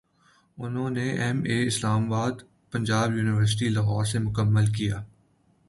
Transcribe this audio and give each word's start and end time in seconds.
انہوں 0.57 0.89
نے 0.95 1.05
M 1.23 1.37
A 1.49 1.57
اسلامیات 1.67 2.35
پنجاب 2.73 3.07
یونیورسٹی 3.17 3.67
لاہور 3.75 4.03
سے 4.11 4.17
مکمل 4.27 4.65
کیا 4.77 4.97